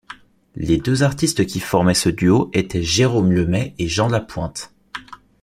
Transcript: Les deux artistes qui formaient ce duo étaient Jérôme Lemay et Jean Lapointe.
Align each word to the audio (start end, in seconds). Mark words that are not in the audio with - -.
Les 0.55 0.77
deux 0.77 1.03
artistes 1.03 1.45
qui 1.45 1.59
formaient 1.59 1.93
ce 1.93 2.09
duo 2.09 2.49
étaient 2.53 2.81
Jérôme 2.81 3.31
Lemay 3.33 3.75
et 3.77 3.87
Jean 3.87 4.07
Lapointe. 4.07 4.73